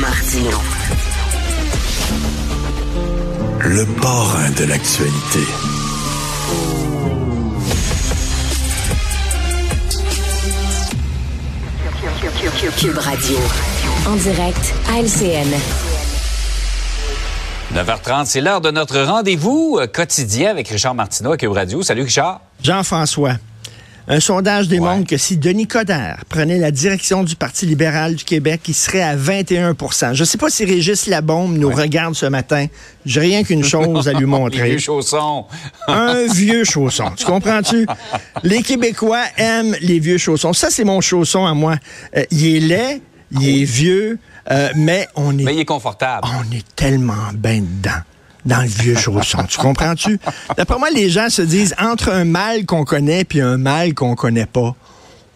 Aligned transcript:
Martino. 0.00 0.50
Le 3.60 3.84
parrain 4.00 4.50
de 4.50 4.64
l'actualité. 4.64 5.40
Cube 12.76 12.98
Radio. 12.98 13.36
En 14.06 14.14
direct 14.16 14.74
à 14.88 15.00
LCN. 15.00 15.48
9h30, 17.74 18.26
c'est 18.26 18.40
l'heure 18.40 18.60
de 18.60 18.70
notre 18.70 19.00
rendez-vous 19.00 19.78
euh, 19.80 19.86
quotidien 19.86 20.50
avec 20.50 20.68
Richard 20.68 20.94
Martineau 20.94 21.32
à 21.32 21.36
Cube 21.36 21.52
Radio. 21.52 21.82
Salut 21.82 22.02
Richard. 22.02 22.40
Jean-François. 22.62 23.34
Un 24.10 24.20
sondage 24.20 24.68
démontre 24.68 25.06
que 25.06 25.18
si 25.18 25.36
Denis 25.36 25.66
Coderre 25.66 26.24
prenait 26.30 26.56
la 26.56 26.70
direction 26.70 27.24
du 27.24 27.36
Parti 27.36 27.66
libéral 27.66 28.14
du 28.14 28.24
Québec, 28.24 28.62
il 28.66 28.72
serait 28.74 29.02
à 29.02 29.14
21% 29.14 30.14
Je 30.14 30.20
ne 30.20 30.24
sais 30.24 30.38
pas 30.38 30.48
si 30.48 30.64
Régis 30.64 31.08
Labombe 31.08 31.58
nous 31.58 31.68
regarde 31.68 32.14
ce 32.14 32.24
matin. 32.24 32.66
J'ai 33.04 33.20
rien 33.20 33.44
qu'une 33.44 33.62
chose 33.62 34.08
à 34.08 34.14
lui 34.14 34.24
montrer. 34.24 34.62
Un 34.62 34.64
vieux 34.64 34.78
chausson. 34.78 35.44
un 35.88 36.26
vieux 36.26 36.64
chausson. 36.64 37.10
Tu 37.16 37.26
comprends-tu? 37.26 37.86
Les 38.42 38.62
Québécois 38.62 39.24
aiment 39.36 39.76
les 39.82 39.98
vieux 39.98 40.18
chaussons. 40.18 40.54
Ça, 40.54 40.70
c'est 40.70 40.84
mon 40.84 41.02
chausson 41.02 41.44
à 41.44 41.52
moi. 41.52 41.76
Euh, 42.16 42.24
il 42.30 42.56
est 42.56 42.60
laid, 42.60 43.02
il 43.32 43.60
est 43.60 43.64
vieux, 43.64 44.18
euh, 44.50 44.70
mais 44.74 45.06
on 45.16 45.38
est... 45.38 45.42
Mais 45.42 45.54
il 45.54 45.60
est 45.60 45.66
confortable. 45.66 46.26
On 46.26 46.50
est 46.56 46.64
tellement 46.74 47.30
bien 47.34 47.60
dedans 47.60 48.00
dans 48.44 48.62
le 48.62 48.68
vieux 48.68 48.96
chausson. 48.96 49.44
tu 49.48 49.58
comprends-tu? 49.58 50.18
D'après 50.56 50.78
moi, 50.78 50.90
les 50.90 51.10
gens 51.10 51.28
se 51.28 51.42
disent 51.42 51.74
entre 51.78 52.10
un 52.10 52.24
mal 52.24 52.66
qu'on 52.66 52.84
connaît 52.84 53.24
puis 53.24 53.40
un 53.40 53.58
mal 53.58 53.94
qu'on 53.94 54.14
connaît 54.14 54.46
pas. 54.46 54.74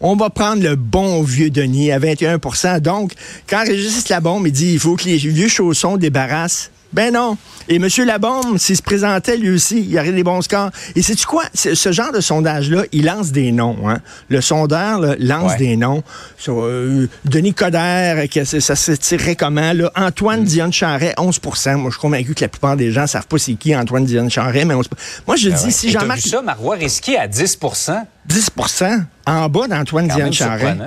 On 0.01 0.17
va 0.17 0.29
prendre 0.29 0.61
le 0.61 0.75
bon 0.75 1.23
vieux 1.23 1.49
Denis 1.49 1.91
à 1.91 1.99
21% 1.99 2.81
Donc, 2.81 3.13
quand 3.47 3.63
Régis 3.65 4.09
Labombe 4.09 4.47
il 4.47 4.51
dit 4.51 4.73
il 4.73 4.79
faut 4.79 4.95
que 4.95 5.05
les 5.05 5.17
vieux 5.17 5.47
chaussons 5.47 5.95
débarrassent 5.95 6.71
ben 6.93 7.13
non. 7.13 7.37
Et 7.69 7.77
M. 7.77 7.87
Labombe, 8.05 8.57
s'il 8.57 8.75
se 8.75 8.81
présentait 8.81 9.37
lui 9.37 9.49
aussi, 9.49 9.79
il 9.79 9.89
y 9.89 9.99
aurait 9.99 10.11
des 10.11 10.23
bons 10.23 10.41
scores. 10.41 10.69
Et 10.95 11.01
sais-tu 11.01 11.25
quoi? 11.25 11.43
Ce 11.53 11.91
genre 11.91 12.11
de 12.11 12.19
sondage-là, 12.19 12.83
il 12.91 13.05
lance 13.05 13.31
des 13.31 13.51
noms. 13.51 13.89
Hein? 13.89 13.99
Le 14.29 14.41
sondeur 14.41 15.15
lance 15.19 15.55
des 15.57 15.77
noms. 15.77 16.03
Euh, 16.49 17.07
Denis 17.25 17.53
Coderre, 17.53 18.25
ça 18.43 18.75
se 18.75 18.91
tirerait 18.91 19.35
comment? 19.35 19.73
Là? 19.73 19.91
Antoine 19.95 20.41
mm. 20.41 20.45
Dion 20.45 20.71
Charret, 20.71 21.13
11% 21.17 21.75
Moi, 21.75 21.89
je 21.89 21.93
suis 21.93 22.01
convaincu 22.01 22.33
que 22.35 22.41
la 22.41 22.49
plupart 22.49 22.75
des 22.75 22.91
gens 22.91 23.03
ne 23.03 23.07
savent 23.07 23.27
pas 23.27 23.37
c'est 23.37 23.53
qui 23.53 23.75
Antoine 23.75 24.05
Dion 24.05 24.29
Charret, 24.29 24.65
mais 24.65 24.73
11 24.73 24.89
Moi, 25.25 25.35
je 25.37 25.49
ben 25.49 25.57
dis, 25.57 25.71
si 25.71 25.89
Jean-Marc... 25.89 26.19
ça, 26.19 26.41
Marois 26.41 26.75
Risky 26.75 27.15
à 27.15 27.27
10% 27.27 28.03
10% 28.29 29.03
en 29.25 29.49
bas 29.49 29.67
d'Antoine 29.67 30.07
Diane 30.07 30.33
Charret. 30.33 30.77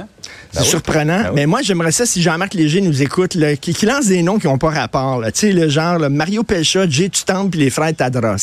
C'est 0.52 0.64
surprenant. 0.64 1.24
Ben 1.24 1.32
mais 1.34 1.46
moi, 1.46 1.62
j'aimerais 1.62 1.92
ça 1.92 2.06
si 2.06 2.22
Jean-Marc 2.22 2.54
Léger 2.54 2.80
nous 2.80 3.02
écoute, 3.02 3.36
qui, 3.60 3.86
lance 3.86 4.06
des 4.06 4.22
noms 4.22 4.38
qui 4.38 4.46
n'ont 4.46 4.58
pas 4.58 4.70
rapport. 4.70 5.22
Tu 5.26 5.32
sais, 5.34 5.52
le 5.52 5.68
genre 5.68 5.98
Mario 6.10 6.42
Pelcha, 6.42 6.88
J. 6.88 7.10
Tutamp 7.10 7.50
et 7.54 7.56
les 7.56 7.70
frères 7.70 7.94
Tadros. 7.94 8.36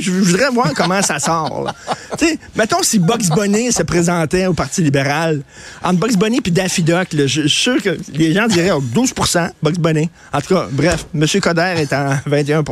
Je 0.00 0.10
voudrais 0.10 0.50
voir 0.50 0.72
comment 0.74 1.02
ça 1.02 1.18
sort. 1.18 1.72
Tu 2.18 2.26
sais, 2.26 2.38
mettons 2.56 2.82
si 2.82 2.98
Box 2.98 3.28
Bonnet 3.28 3.70
se 3.70 3.82
présentait 3.82 4.46
au 4.46 4.54
Parti 4.54 4.82
libéral. 4.82 5.42
Entre 5.84 6.00
Box 6.00 6.16
Bonnet 6.16 6.38
et 6.44 6.50
Daffy 6.50 6.82
Duck, 6.82 7.08
je 7.12 7.26
suis 7.26 7.48
sûr 7.48 7.82
que 7.82 7.96
les 8.12 8.32
gens 8.32 8.46
diraient 8.46 8.70
12 8.80 9.14
Box 9.62 9.78
Bonnet. 9.78 10.08
En 10.32 10.40
tout 10.40 10.54
cas, 10.54 10.66
bref, 10.72 11.06
M. 11.14 11.26
Coder 11.40 11.74
est 11.76 11.92
en 11.92 12.16
21 12.26 12.64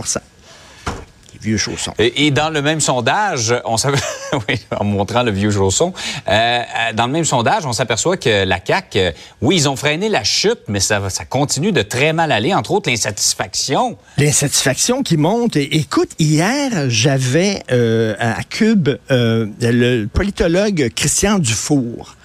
vieux. 1.46 1.58
Et, 1.98 2.30
dans 2.30 2.50
le 2.50 2.60
même 2.60 2.80
sondage, 2.80 3.54
on 3.64 3.76
oui, 4.48 4.60
en 4.78 4.84
montrant 4.84 5.22
le 5.22 5.30
vieux 5.30 5.50
chausson, 5.50 5.92
euh, 6.28 6.32
euh, 6.32 6.92
dans 6.94 7.06
le 7.06 7.12
même 7.12 7.24
sondage, 7.24 7.64
on 7.64 7.72
s'aperçoit 7.72 8.16
que 8.16 8.44
la 8.44 8.58
CAQ, 8.64 8.98
euh, 8.98 9.10
oui, 9.40 9.56
ils 9.56 9.68
ont 9.68 9.76
freiné 9.76 10.08
la 10.08 10.24
chute, 10.24 10.60
mais 10.68 10.80
ça, 10.80 11.08
ça 11.08 11.24
continue 11.24 11.72
de 11.72 11.82
très 11.82 12.12
mal 12.12 12.32
aller, 12.32 12.52
entre 12.52 12.72
autres 12.72 12.90
l'insatisfaction. 12.90 13.96
L'insatisfaction 14.18 15.02
qui 15.02 15.16
monte. 15.16 15.56
écoute, 15.56 16.10
hier, 16.18 16.88
j'avais 16.88 17.62
à 17.68 18.42
Cube 18.44 18.88
le 19.08 20.06
politologue 20.06 20.90
Christian 20.94 21.38
Dufour. 21.38 22.16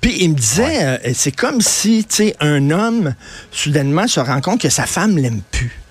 Puis 0.00 0.16
il 0.20 0.30
me 0.30 0.34
disait, 0.34 1.00
c'est 1.14 1.34
comme 1.34 1.60
si, 1.60 2.04
tu 2.08 2.16
sais, 2.16 2.36
un 2.40 2.70
homme, 2.70 3.14
soudainement, 3.50 4.06
se 4.06 4.20
rend 4.20 4.40
compte 4.40 4.60
que 4.60 4.68
sa 4.68 4.86
femme 4.86 5.16
l'aime 5.16 5.40
plus. 5.50 5.85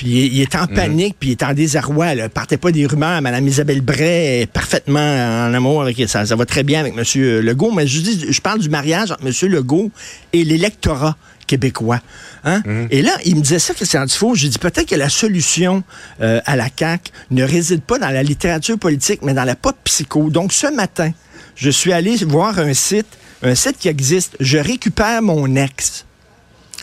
Puis 0.00 0.28
il, 0.32 0.40
est 0.40 0.54
en 0.54 0.62
mhm. 0.62 0.74
panique, 0.74 1.16
puis 1.20 1.28
il 1.28 1.32
est 1.32 1.42
en 1.42 1.52
désarroi. 1.52 2.14
Partait 2.32 2.56
pas 2.56 2.72
des 2.72 2.86
rumeurs. 2.86 3.20
Madame 3.20 3.46
Isabelle 3.46 3.82
Bray 3.82 4.40
est 4.40 4.50
parfaitement 4.50 4.98
en 4.98 5.52
amour 5.52 5.82
avec 5.82 6.02
ça. 6.08 6.24
Ça 6.24 6.36
va 6.36 6.46
très 6.46 6.62
bien 6.62 6.80
avec 6.80 6.94
M. 6.96 7.04
Legault. 7.42 7.70
Mais 7.70 7.86
je 7.86 8.00
dis, 8.00 8.32
je 8.32 8.40
parle 8.40 8.60
du 8.60 8.70
mariage 8.70 9.10
entre 9.10 9.26
M. 9.26 9.50
Legault 9.50 9.90
et 10.32 10.42
l'électorat 10.42 11.18
québécois. 11.46 12.00
Hein? 12.44 12.62
Mhm. 12.64 12.88
Et 12.90 13.02
là, 13.02 13.12
il 13.26 13.36
me 13.36 13.42
disait 13.42 13.58
ça, 13.58 13.74
Christian 13.74 14.06
Dufault. 14.06 14.34
J'ai 14.34 14.48
dit 14.48 14.58
peut-être 14.58 14.88
que 14.88 14.94
la 14.94 15.10
solution 15.10 15.82
euh, 16.22 16.40
à 16.46 16.56
la 16.56 16.68
CAQ 16.74 17.12
ne 17.30 17.44
réside 17.44 17.82
pas 17.82 17.98
dans 17.98 18.08
la 18.08 18.22
littérature 18.22 18.78
politique, 18.78 19.20
mais 19.22 19.34
dans 19.34 19.44
la 19.44 19.54
pop 19.54 19.76
psycho. 19.84 20.30
Donc, 20.30 20.54
ce 20.54 20.74
matin, 20.74 21.10
je 21.56 21.68
suis 21.68 21.92
allé 21.92 22.16
voir 22.24 22.58
un 22.58 22.72
site, 22.72 23.18
un 23.42 23.54
site 23.54 23.76
qui 23.78 23.88
existe. 23.88 24.38
Je 24.40 24.56
récupère 24.56 25.20
mon 25.20 25.56
ex. 25.56 26.06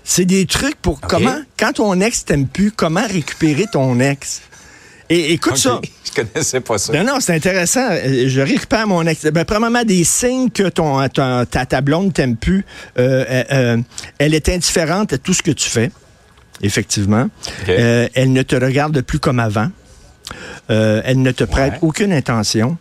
C'est 0.10 0.24
des 0.24 0.46
trucs 0.46 0.78
pour 0.78 1.02
comment, 1.02 1.36
quand 1.60 1.74
ton 1.74 2.00
ex 2.00 2.24
t'aime 2.24 2.48
plus, 2.48 2.72
comment 2.72 3.06
récupérer 3.06 3.66
ton 3.70 4.00
ex? 4.00 4.42
Et 5.10 5.34
écoute 5.34 5.58
ça. 5.58 5.82
Je 6.06 6.24
connaissais 6.24 6.62
pas 6.62 6.78
ça. 6.78 6.94
Non, 6.94 7.04
non, 7.04 7.20
c'est 7.20 7.36
intéressant. 7.36 7.90
Je 7.92 8.40
récupère 8.40 8.88
mon 8.88 9.06
ex. 9.06 9.26
Ben, 9.26 9.44
premièrement, 9.44 9.84
des 9.84 10.06
signes 10.06 10.50
que 10.50 10.70
ton, 10.70 11.06
ta, 11.10 11.46
ta, 11.46 11.82
blonde 11.82 12.14
t'aime 12.14 12.38
plus. 12.38 12.64
Euh, 12.98 13.26
euh, 13.30 13.44
euh, 13.52 13.78
elle 14.18 14.34
est 14.34 14.48
indifférente 14.48 15.12
à 15.12 15.18
tout 15.18 15.34
ce 15.34 15.44
que 15.44 15.52
tu 15.52 15.70
fais. 15.70 15.92
Effectivement. 16.62 17.30
elle 17.68 18.32
ne 18.32 18.42
te 18.44 18.56
regarde 18.56 19.02
plus 19.02 19.20
comme 19.20 19.40
avant. 19.40 19.70
elle 20.70 21.22
ne 21.22 21.32
te 21.32 21.44
prête 21.44 21.74
aucune 21.82 22.14
intention 22.14 22.78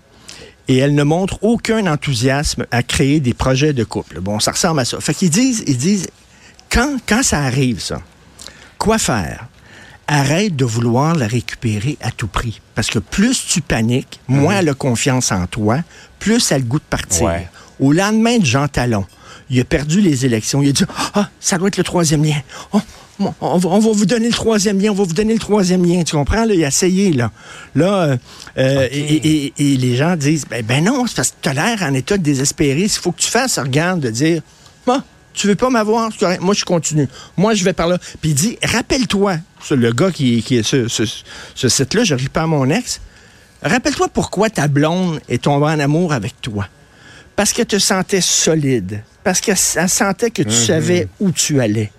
et 0.68 0.78
elle 0.78 0.94
ne 0.94 1.02
montre 1.02 1.42
aucun 1.42 1.88
enthousiasme 1.88 2.66
à 2.70 2.84
créer 2.84 3.18
des 3.18 3.34
projets 3.34 3.72
de 3.72 3.82
couple. 3.82 4.20
Bon, 4.20 4.38
ça 4.38 4.52
ressemble 4.52 4.78
à 4.78 4.84
ça. 4.84 5.00
Fait 5.00 5.12
qu'ils 5.12 5.30
disent, 5.30 5.64
ils 5.66 5.76
disent, 5.76 6.06
quand, 6.70 6.96
quand 7.06 7.22
ça 7.22 7.40
arrive, 7.40 7.80
ça, 7.80 8.00
quoi 8.78 8.98
faire? 8.98 9.46
Arrête 10.08 10.54
de 10.54 10.64
vouloir 10.64 11.16
la 11.16 11.26
récupérer 11.26 11.98
à 12.00 12.12
tout 12.12 12.28
prix. 12.28 12.60
Parce 12.74 12.88
que 12.88 13.00
plus 13.00 13.44
tu 13.46 13.60
paniques, 13.60 14.20
moins 14.28 14.54
mhm. 14.54 14.60
elle 14.60 14.68
a 14.68 14.74
confiance 14.74 15.32
en 15.32 15.46
toi, 15.46 15.78
plus 16.18 16.52
elle 16.52 16.64
goûte 16.64 16.84
partir. 16.88 17.30
Au 17.80 17.92
lendemain 17.92 18.38
de 18.38 18.44
Jean 18.44 18.68
Talon, 18.68 19.04
il 19.50 19.60
a 19.60 19.64
perdu 19.64 20.00
les 20.00 20.24
élections. 20.24 20.62
Il 20.62 20.70
a 20.70 20.72
dit 20.72 20.84
Ah, 21.14 21.28
ça 21.40 21.58
doit 21.58 21.68
être 21.68 21.76
le 21.76 21.84
troisième 21.84 22.24
lien. 22.24 22.40
Oh, 22.72 22.80
on, 23.40 23.58
va, 23.58 23.78
vous 23.78 24.06
donner 24.06 24.28
le 24.28 24.34
troisième 24.34 24.80
lien, 24.80 24.90
on 24.90 24.94
va 24.94 25.04
vous 25.04 25.14
donner 25.14 25.32
le 25.32 25.38
troisième 25.38 25.84
lien. 25.84 26.02
Tu 26.04 26.14
comprends? 26.14 26.44
il 26.44 26.64
a 26.64 26.68
essayé, 26.68 27.12
là. 27.12 27.30
Là, 27.74 28.02
euh, 28.02 28.16
euh, 28.58 28.88
et, 28.92 29.52
les 29.58 29.96
gens 29.96 30.16
disent 30.16 30.44
Ben, 30.48 30.64
ben 30.64 30.84
non, 30.84 31.06
c'est 31.06 31.16
parce 31.16 31.30
que 31.30 31.36
tu 31.40 31.48
as 31.48 31.54
l'air 31.54 31.82
en 31.82 31.94
état 31.94 32.18
de 32.18 32.22
désespéré. 32.22 32.82
Il 32.82 32.88
faut 32.90 33.12
que 33.12 33.20
tu 33.20 33.30
fasses, 33.30 33.58
regarde, 33.58 34.00
de 34.00 34.10
dire 34.10 34.42
ah, 34.86 35.02
tu 35.36 35.46
veux 35.46 35.54
pas 35.54 35.70
m'avoir? 35.70 36.10
Moi, 36.40 36.54
je 36.54 36.64
continue. 36.64 37.08
Moi, 37.36 37.54
je 37.54 37.62
vais 37.62 37.74
par 37.74 37.86
là. 37.86 37.98
Puis 38.20 38.30
il 38.30 38.34
dit, 38.34 38.58
rappelle-toi, 38.62 39.36
le 39.70 39.92
gars 39.92 40.10
qui, 40.10 40.42
qui 40.42 40.56
est 40.56 40.62
ce, 40.62 40.88
ce, 40.88 41.68
site-là, 41.68 42.04
je 42.04 42.16
pas 42.28 42.42
à 42.42 42.46
mon 42.46 42.68
ex, 42.70 43.00
rappelle-toi 43.62 44.08
pourquoi 44.08 44.50
ta 44.50 44.66
blonde 44.66 45.20
est 45.28 45.44
tombée 45.44 45.66
en 45.66 45.78
amour 45.78 46.12
avec 46.12 46.40
toi. 46.40 46.66
Parce 47.36 47.52
qu'elle 47.52 47.66
te 47.66 47.78
sentait 47.78 48.22
solide. 48.22 49.02
Parce 49.22 49.40
qu'elle 49.40 49.56
sentait 49.56 50.30
que 50.30 50.42
tu 50.42 50.48
mhm. 50.48 50.66
savais 50.66 51.08
où 51.20 51.30
tu 51.30 51.60
allais. 51.60 51.92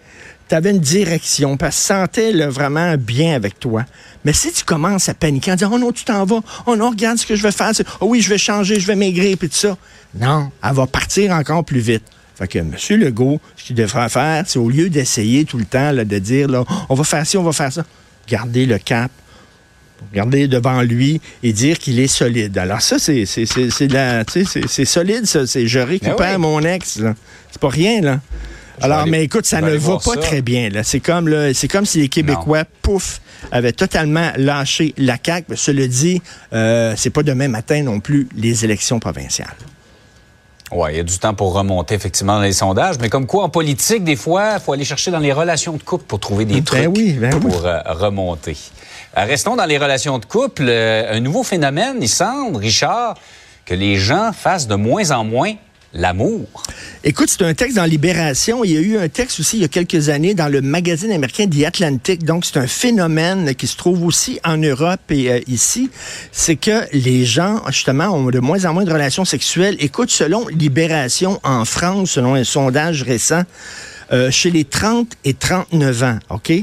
Tu 0.49 0.55
avais 0.55 0.71
une 0.71 0.79
direction, 0.79 1.57
parce 1.57 1.75
qu'elle 1.75 1.97
sentait 1.97 2.47
vraiment 2.47 2.95
bien 2.97 3.35
avec 3.35 3.59
toi. 3.59 3.85
Mais 4.25 4.33
si 4.33 4.51
tu 4.51 4.63
commences 4.63 5.09
à 5.09 5.13
paniquer 5.13 5.51
en 5.51 5.55
disant 5.55 5.71
Oh 5.73 5.77
non, 5.77 5.91
tu 5.91 6.05
t'en 6.05 6.25
vas, 6.25 6.41
oh 6.65 6.75
non, 6.75 6.89
regarde 6.89 7.17
ce 7.17 7.27
que 7.27 7.35
je 7.35 7.43
vais 7.43 7.51
faire, 7.51 7.71
oh 7.99 8.07
oui, 8.07 8.21
je 8.21 8.29
vais 8.29 8.37
changer, 8.37 8.79
je 8.79 8.87
vais 8.87 8.95
maigrir, 8.95 9.37
puis 9.37 9.49
tout 9.49 9.57
ça. 9.57 9.77
Non, 10.15 10.49
elle 10.63 10.73
va 10.73 10.87
partir 10.87 11.33
encore 11.33 11.63
plus 11.63 11.81
vite. 11.81 12.03
Fait 12.37 12.47
que 12.47 12.59
M. 12.59 12.75
Legault, 12.99 13.41
ce 13.55 13.63
qu'il 13.63 13.75
devrait 13.75 14.09
faire, 14.09 14.43
c'est 14.45 14.59
au 14.59 14.69
lieu 14.69 14.89
d'essayer 14.89 15.45
tout 15.45 15.57
le 15.57 15.65
temps 15.65 15.91
là, 15.91 16.05
de 16.05 16.19
dire 16.19 16.47
là, 16.47 16.63
on 16.87 16.93
va 16.93 17.03
faire 17.03 17.25
ci, 17.25 17.35
on 17.37 17.43
va 17.43 17.51
faire 17.51 17.73
ça, 17.73 17.83
garder 18.27 18.67
le 18.67 18.77
cap, 18.77 19.11
garder 20.13 20.47
devant 20.47 20.83
lui 20.83 21.19
et 21.41 21.51
dire 21.51 21.79
qu'il 21.79 21.99
est 21.99 22.07
solide. 22.07 22.55
Alors 22.59 22.81
ça, 22.81 22.99
c'est 22.99 23.25
c'est 23.25 24.85
solide, 24.85 25.25
ça. 25.25 25.47
C'est 25.47 25.65
je 25.65 25.79
récupère 25.79 26.33
ben 26.33 26.37
mon 26.37 26.61
ex. 26.61 26.99
C'est 27.51 27.61
pas 27.61 27.69
rien, 27.69 28.01
là. 28.01 28.19
Alors, 28.81 29.07
mais 29.07 29.23
écoute, 29.23 29.47
ça 29.47 29.59
ne 29.61 29.75
va 29.75 29.97
pas 29.97 30.17
très 30.17 30.43
bien. 30.43 30.69
Là. 30.69 30.83
C'est 30.83 30.99
comme 30.99 31.53
c'est 31.53 31.67
comme 31.67 31.85
si 31.85 32.01
les 32.01 32.09
Québécois, 32.09 32.65
pouf, 32.83 33.21
avaient 33.51 33.71
totalement 33.71 34.31
lâché 34.37 34.93
la 34.97 35.17
CAQ. 35.23 35.55
Cela 35.55 35.87
dit, 35.87 36.21
euh, 36.53 36.93
c'est 36.95 37.09
pas 37.09 37.23
demain 37.23 37.47
matin 37.47 37.81
non 37.81 37.99
plus 37.99 38.27
les 38.35 38.63
élections 38.63 38.99
provinciales. 38.99 39.55
Oui, 40.71 40.89
il 40.91 40.97
y 40.97 40.99
a 40.99 41.03
du 41.03 41.17
temps 41.17 41.33
pour 41.33 41.53
remonter 41.53 41.95
effectivement 41.95 42.35
dans 42.35 42.41
les 42.41 42.53
sondages, 42.53 42.97
mais 42.99 43.09
comme 43.09 43.25
quoi 43.25 43.43
en 43.43 43.49
politique, 43.49 44.03
des 44.03 44.17
fois, 44.17 44.55
il 44.55 44.59
faut 44.59 44.73
aller 44.73 44.83
chercher 44.83 45.11
dans 45.11 45.19
les 45.19 45.31
relations 45.31 45.73
de 45.73 45.83
couple 45.83 46.03
pour 46.05 46.19
trouver 46.19 46.43
des 46.43 46.55
ben 46.55 46.63
trucs 46.63 46.87
oui, 46.95 47.13
ben 47.13 47.39
pour 47.39 47.65
euh, 47.65 47.79
remonter. 47.85 48.57
Euh, 49.17 49.23
restons 49.23 49.55
dans 49.55 49.65
les 49.65 49.77
relations 49.77 50.19
de 50.19 50.25
couple. 50.25 50.65
Euh, 50.67 51.15
un 51.15 51.21
nouveau 51.21 51.43
phénomène, 51.43 51.97
il 52.01 52.09
semble, 52.09 52.57
Richard, 52.57 53.15
que 53.65 53.73
les 53.73 53.95
gens 53.95 54.31
fassent 54.33 54.67
de 54.67 54.75
moins 54.75 55.11
en 55.11 55.23
moins 55.23 55.53
l'amour. 55.93 56.47
Écoute, 57.03 57.29
c'est 57.29 57.43
un 57.43 57.53
texte 57.53 57.77
dans 57.77 57.85
Libération. 57.85 58.63
Il 58.63 58.71
y 58.71 58.77
a 58.77 58.81
eu 58.81 58.97
un 58.97 59.09
texte 59.09 59.39
aussi 59.39 59.57
il 59.57 59.61
y 59.61 59.65
a 59.65 59.69
quelques 59.69 60.09
années 60.09 60.33
dans 60.33 60.47
le 60.47 60.61
magazine 60.61 61.11
américain 61.11 61.47
The 61.47 61.63
Atlantic. 61.65 62.23
Donc, 62.23 62.45
c'est 62.45 62.57
un 62.57 62.67
phénomène 62.67 63.55
qui 63.55 63.67
se 63.67 63.77
trouve 63.77 64.03
aussi 64.05 64.39
en 64.43 64.57
Europe 64.57 64.99
et 65.09 65.31
euh, 65.31 65.39
ici. 65.47 65.89
C'est 66.31 66.55
que 66.55 66.83
les 66.93 67.25
gens, 67.25 67.61
justement, 67.69 68.07
ont 68.07 68.29
de 68.29 68.39
moins 68.39 68.65
en 68.65 68.73
moins 68.73 68.83
de 68.83 68.91
relations 68.91 69.25
sexuelles. 69.25 69.77
Écoute, 69.79 70.11
selon 70.11 70.47
Libération 70.47 71.39
en 71.43 71.65
France, 71.65 72.11
selon 72.11 72.35
un 72.35 72.43
sondage 72.43 73.03
récent, 73.03 73.43
euh, 74.11 74.31
chez 74.31 74.51
les 74.51 74.63
30 74.63 75.13
et 75.25 75.33
39 75.33 76.03
ans, 76.03 76.19
OK? 76.29 76.53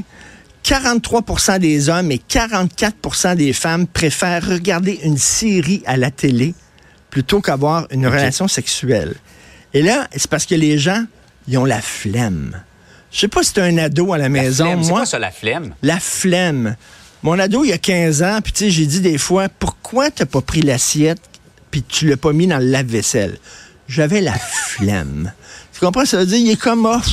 43 0.63 1.59
des 1.59 1.89
hommes 1.89 2.11
et 2.11 2.17
44 2.17 3.35
des 3.35 3.53
femmes 3.53 3.85
préfèrent 3.85 4.47
regarder 4.47 4.99
une 5.03 5.19
série 5.19 5.83
à 5.85 5.95
la 5.95 6.09
télé 6.09 6.55
plutôt 7.15 7.39
qu'avoir 7.39 7.87
une 7.91 8.05
relation 8.07 8.49
sexuelle. 8.49 9.15
Et 9.73 9.81
là, 9.81 10.05
c'est 10.11 10.29
parce 10.29 10.45
que 10.45 10.53
les 10.53 10.77
gens, 10.77 11.05
ils 11.47 11.57
ont 11.57 11.63
la 11.63 11.81
flemme. 11.81 12.61
Je 13.09 13.21
sais 13.21 13.29
pas 13.29 13.41
si 13.41 13.53
tu 13.53 13.61
un 13.61 13.77
ado 13.77 14.11
à 14.11 14.17
la, 14.17 14.27
maison. 14.27 14.75
Moi, 14.75 14.89
quoi 14.89 15.05
ça, 15.05 15.17
la 15.17 15.31
flemme? 15.31 15.73
La 15.81 16.01
flemme. 16.01 16.75
Mon 17.23 17.39
ado, 17.39 17.63
il 17.63 17.69
y 17.69 17.71
a 17.71 17.77
15 17.77 18.21
ans, 18.21 18.39
puis 18.43 18.51
tu 18.51 18.65
sais, 18.65 18.69
j'ai 18.69 18.85
dit 18.85 18.99
des 18.99 19.17
fois, 19.17 19.47
pourquoi 19.47 20.11
t'as 20.11 20.25
pas 20.25 20.41
pris 20.41 20.61
l'assiette 20.61 21.21
puis 21.71 21.83
tu 21.83 22.09
l'as 22.09 22.17
pas 22.17 22.33
mis 22.33 22.47
dans 22.47 22.57
le 22.57 22.65
lave-vaisselle? 22.65 23.37
J'avais 23.87 24.19
la 24.19 24.33
flemme. 24.67 25.31
Tu 25.71 25.79
comprends? 25.79 26.03
Ça 26.03 26.17
veut 26.17 26.25
dire, 26.25 26.39
il 26.39 26.51
est 26.51 26.59
comme, 26.59 26.85
off 26.85 27.07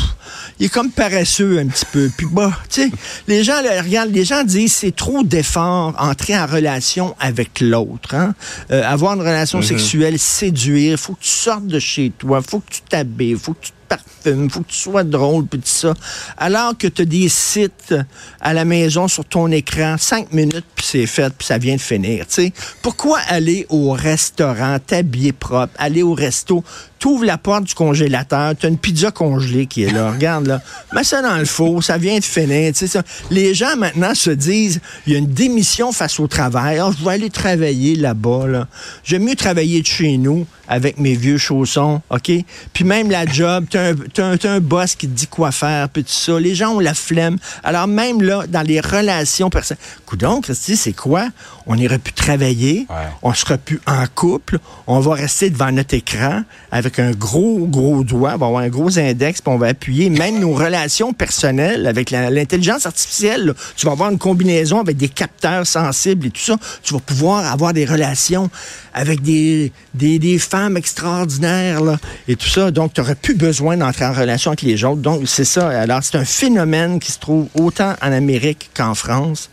il 0.62 0.66
est 0.66 0.68
comme 0.68 0.92
paresseux 0.92 1.58
un 1.58 1.66
petit 1.66 1.84
peu. 1.90 2.08
Puis 2.16 2.28
bah, 2.30 2.52
tu 2.70 2.82
sais, 2.82 2.90
les 3.26 3.42
gens, 3.42 3.60
là, 3.62 3.82
regarde, 3.82 4.10
les 4.10 4.24
gens 4.24 4.44
disent 4.44 4.72
c'est 4.72 4.94
trop 4.94 5.24
d'efforts 5.24 5.92
entrer 5.98 6.38
en 6.38 6.46
relation 6.46 7.16
avec 7.18 7.60
l'autre. 7.60 8.14
Hein? 8.14 8.32
Euh, 8.70 8.84
avoir 8.84 9.14
une 9.14 9.22
relation 9.22 9.58
mm-hmm. 9.58 9.66
sexuelle, 9.66 10.18
séduire, 10.20 10.96
faut 11.00 11.14
que 11.14 11.22
tu 11.22 11.30
sortes 11.30 11.66
de 11.66 11.80
chez 11.80 12.12
toi, 12.16 12.40
faut 12.42 12.60
que 12.60 12.74
tu 12.74 12.80
t'habilles, 12.82 13.34
faut 13.34 13.54
que 13.54 13.66
tu 13.66 13.72
parfum, 13.96 14.48
faut 14.48 14.60
que 14.60 14.70
tu 14.70 14.78
sois 14.78 15.04
drôle, 15.04 15.46
puis 15.46 15.58
tout 15.58 15.66
ça. 15.66 15.94
Alors 16.36 16.76
que 16.76 16.86
tu 16.86 17.02
as 17.02 17.04
des 17.04 17.28
sites 17.28 17.94
à 18.40 18.52
la 18.52 18.64
maison 18.64 19.08
sur 19.08 19.24
ton 19.24 19.50
écran, 19.50 19.96
cinq 19.98 20.32
minutes, 20.32 20.64
puis 20.74 20.86
c'est 20.86 21.06
fait, 21.06 21.32
puis 21.36 21.46
ça 21.46 21.58
vient 21.58 21.76
de 21.76 21.80
finir. 21.80 22.24
sais. 22.28 22.52
Pourquoi 22.82 23.18
aller 23.28 23.66
au 23.68 23.92
restaurant, 23.92 24.78
t'habiller 24.78 25.32
propre, 25.32 25.74
aller 25.78 26.02
au 26.02 26.14
resto, 26.14 26.64
t'ouvres 27.02 27.24
la 27.24 27.36
porte 27.36 27.64
du 27.64 27.74
congélateur, 27.74 28.54
t'as 28.56 28.68
une 28.68 28.78
pizza 28.78 29.10
congelée 29.10 29.66
qui 29.66 29.82
est 29.82 29.90
là, 29.90 30.10
regarde 30.12 30.46
là, 30.46 30.60
mets 30.92 31.02
ça 31.02 31.20
dans 31.20 31.36
le 31.36 31.44
four, 31.44 31.82
ça 31.82 31.98
vient 31.98 32.16
de 32.16 32.24
finir. 32.24 32.72
Ça. 32.76 33.02
Les 33.28 33.54
gens 33.54 33.76
maintenant 33.76 34.14
se 34.14 34.30
disent, 34.30 34.80
il 35.08 35.12
y 35.12 35.16
a 35.16 35.18
une 35.18 35.26
démission 35.26 35.90
face 35.90 36.20
au 36.20 36.28
travail, 36.28 36.80
oh, 36.80 36.92
je 36.96 37.04
vais 37.04 37.10
aller 37.10 37.30
travailler 37.30 37.96
là-bas. 37.96 38.46
Là. 38.46 38.68
J'aime 39.02 39.24
mieux 39.24 39.34
travailler 39.34 39.82
de 39.82 39.86
chez 39.86 40.16
nous 40.16 40.46
avec 40.68 40.98
mes 40.98 41.14
vieux 41.14 41.38
chaussons, 41.38 42.00
OK? 42.08 42.30
Puis 42.72 42.84
même 42.84 43.10
la 43.10 43.26
job, 43.26 43.66
t'as 43.68 43.92
un, 44.22 44.36
un, 44.44 44.60
boss 44.60 44.94
qui 44.94 45.08
te 45.08 45.12
dit 45.12 45.26
quoi 45.26 45.50
faire, 45.50 45.88
puis 45.88 46.04
tout 46.04 46.12
ça. 46.12 46.38
Les 46.38 46.54
gens 46.54 46.76
ont 46.76 46.80
la 46.80 46.94
flemme. 46.94 47.36
Alors 47.64 47.88
même 47.88 48.22
là, 48.22 48.44
dans 48.46 48.62
les 48.62 48.80
relations 48.80 49.50
personnelles, 49.50 49.82
donc, 50.16 50.46
c'est 50.52 50.92
quoi? 50.92 51.28
On 51.66 51.76
irait 51.76 51.98
plus 51.98 52.12
travailler, 52.12 52.86
on 53.22 53.32
sera 53.32 53.56
plus 53.56 53.80
en 53.86 54.04
couple, 54.14 54.58
on 54.86 55.00
va 55.00 55.14
rester 55.14 55.48
devant 55.50 55.70
notre 55.70 55.94
écran 55.94 56.42
avec 56.70 56.91
un 56.98 57.12
gros, 57.12 57.66
gros 57.66 58.04
doigt, 58.04 58.34
on 58.34 58.38
va 58.38 58.46
avoir 58.46 58.62
un 58.62 58.68
gros 58.68 58.98
index, 58.98 59.40
puis 59.40 59.52
on 59.52 59.58
va 59.58 59.68
appuyer 59.68 60.10
même 60.10 60.38
nos 60.38 60.52
relations 60.52 61.12
personnelles 61.12 61.86
avec 61.86 62.10
l'intelligence 62.10 62.86
artificielle. 62.86 63.54
tu 63.76 63.86
vas 63.86 63.92
avoir 63.92 64.10
une 64.10 64.18
combinaison 64.18 64.80
avec 64.80 64.96
des 64.96 65.08
capteurs 65.08 65.66
sensibles 65.66 66.26
et 66.26 66.30
tout 66.30 66.40
ça. 66.40 66.56
Tu 66.82 66.94
vas 66.94 67.00
pouvoir 67.00 67.50
avoir 67.50 67.72
des 67.72 67.84
relations 67.84 68.50
avec 68.94 69.22
des, 69.22 69.72
des, 69.94 70.18
des 70.18 70.38
femmes 70.38 70.76
extraordinaires 70.76 71.82
là, 71.82 71.98
et 72.28 72.36
tout 72.36 72.48
ça. 72.48 72.70
Donc, 72.70 72.94
tu 72.94 73.00
n'aurais 73.00 73.14
plus 73.14 73.34
besoin 73.34 73.76
d'entrer 73.76 74.04
en 74.04 74.12
relation 74.12 74.50
avec 74.50 74.62
les 74.62 74.84
autres. 74.84 75.00
Donc, 75.00 75.22
c'est 75.26 75.44
ça. 75.44 75.68
Alors, 75.68 76.02
c'est 76.02 76.16
un 76.16 76.24
phénomène 76.24 77.00
qui 77.00 77.12
se 77.12 77.18
trouve 77.18 77.48
autant 77.54 77.94
en 78.02 78.12
Amérique 78.12 78.70
qu'en 78.74 78.94
France. 78.94 79.50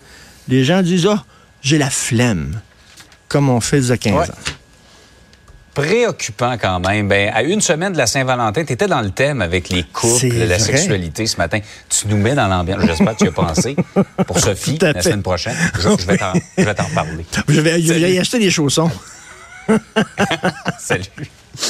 Les 0.48 0.64
gens 0.64 0.82
disent, 0.82 1.08
ah, 1.08 1.24
j'ai 1.62 1.78
la 1.78 1.90
flemme, 1.90 2.60
comme 3.28 3.50
on 3.50 3.62
fait 3.62 3.82
de 3.82 3.96
15 3.96 4.30
ans 4.30 4.34
préoccupant 5.80 6.58
quand 6.60 6.80
même. 6.80 7.08
Ben, 7.08 7.32
à 7.34 7.44
une 7.44 7.62
semaine 7.62 7.94
de 7.94 7.98
la 7.98 8.08
Saint-Valentin, 8.08 8.66
tu 8.66 8.74
étais 8.74 8.88
dans 8.88 9.02
le 9.02 9.12
thème 9.12 9.42
avec 9.42 9.70
les 9.70 9.84
couples, 9.84 10.28
la 10.28 10.60
sexualité 10.60 11.26
ce 11.26 11.38
matin. 11.38 11.60
Tu 11.90 12.08
nous 12.08 12.18
mets 12.18 12.36
dans 12.36 12.48
l'ambiance. 12.48 12.82
J'espère 12.86 13.16
que 13.16 13.24
tu 13.24 13.28
as 13.28 13.32
pensé 13.32 13.76
pour 14.28 14.40
Sophie 14.40 14.78
la 14.82 15.02
semaine 15.02 15.24
prochaine. 15.24 15.56
Je, 15.80 16.06
vais 16.06 16.74
t'en 16.76 16.90
parler. 16.94 17.26
Je 17.48 17.62
vais, 17.62 17.82
je 17.82 17.94
vais 17.94 18.14
y 18.14 18.20
acheter 18.20 18.40
des 18.40 18.52
chaussons. 18.52 18.92
Salut. 20.80 21.04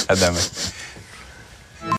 À 0.07 0.15
demain. 0.15 0.39